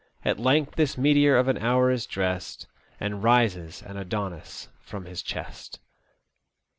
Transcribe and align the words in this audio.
At 0.25 0.39
length 0.39 0.77
this 0.77 0.97
meteor 0.97 1.35
of 1.37 1.47
an 1.47 1.59
hour 1.59 1.91
is 1.91 2.07
dressed, 2.07 2.65
And 2.99 3.21
rises 3.21 3.83
an 3.83 3.97
Adonis 3.97 4.67
from 4.81 5.05
his 5.05 5.21
chest." 5.21 5.79